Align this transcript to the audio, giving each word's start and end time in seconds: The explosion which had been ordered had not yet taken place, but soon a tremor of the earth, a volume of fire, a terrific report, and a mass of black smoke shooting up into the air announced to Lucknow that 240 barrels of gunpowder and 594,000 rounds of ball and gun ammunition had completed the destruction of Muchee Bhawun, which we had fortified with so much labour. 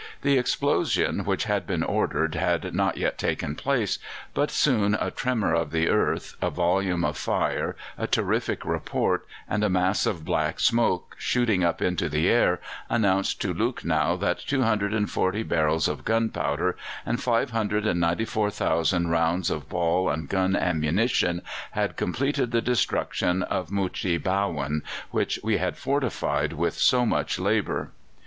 The 0.23 0.39
explosion 0.39 1.25
which 1.25 1.43
had 1.43 1.67
been 1.67 1.83
ordered 1.83 2.33
had 2.33 2.73
not 2.73 2.97
yet 2.97 3.19
taken 3.19 3.53
place, 3.53 3.99
but 4.33 4.49
soon 4.49 4.95
a 4.99 5.11
tremor 5.11 5.53
of 5.53 5.69
the 5.69 5.89
earth, 5.89 6.35
a 6.41 6.49
volume 6.49 7.05
of 7.05 7.15
fire, 7.15 7.75
a 7.99 8.07
terrific 8.07 8.65
report, 8.65 9.27
and 9.47 9.63
a 9.63 9.69
mass 9.69 10.07
of 10.07 10.25
black 10.25 10.59
smoke 10.59 11.15
shooting 11.19 11.63
up 11.63 11.83
into 11.83 12.09
the 12.09 12.27
air 12.29 12.59
announced 12.89 13.39
to 13.41 13.53
Lucknow 13.53 14.17
that 14.17 14.39
240 14.39 15.43
barrels 15.43 15.87
of 15.87 16.03
gunpowder 16.03 16.75
and 17.05 17.21
594,000 17.21 19.07
rounds 19.07 19.51
of 19.51 19.69
ball 19.69 20.09
and 20.09 20.27
gun 20.27 20.55
ammunition 20.55 21.43
had 21.73 21.95
completed 21.95 22.49
the 22.49 22.61
destruction 22.63 23.43
of 23.43 23.69
Muchee 23.69 24.17
Bhawun, 24.17 24.81
which 25.11 25.37
we 25.43 25.57
had 25.57 25.77
fortified 25.77 26.53
with 26.53 26.73
so 26.73 27.05
much 27.05 27.37
labour. 27.37 27.91